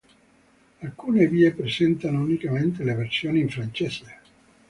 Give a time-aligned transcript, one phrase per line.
[0.79, 4.17] Alcune vie presentano unicamente la versione in francese.